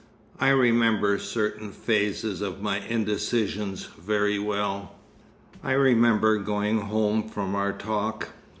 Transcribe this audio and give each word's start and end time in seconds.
I 0.39 0.49
remember 0.49 1.19
certain 1.19 1.71
phases 1.71 2.41
of 2.41 2.59
my 2.59 2.79
indecisions 2.87 3.85
very 3.99 4.39
well. 4.39 4.95
I 5.63 5.73
remember 5.73 6.39
going 6.39 6.79
home 6.79 7.29
from 7.29 7.53
our 7.53 7.71
talk. 7.71 8.29